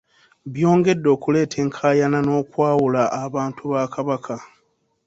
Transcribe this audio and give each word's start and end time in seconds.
Byongedde 0.53 1.07
okuleeta 1.15 1.55
enkaayana 1.63 2.19
n’okwawula 2.23 3.01
abantu 3.23 3.61
ba 3.71 3.81
Kabaka. 3.93 4.35